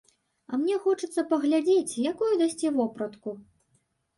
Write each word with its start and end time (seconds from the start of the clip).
А 0.53 0.57
мне 0.61 0.77
хочацца 0.85 1.25
паглядзець, 1.33 1.99
якую 2.13 2.33
дасце 2.41 2.67
вопратку? 2.79 3.37